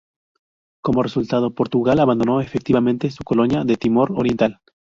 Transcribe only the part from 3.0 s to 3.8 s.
su colonia de